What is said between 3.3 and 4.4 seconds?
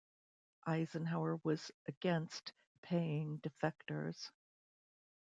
defectors.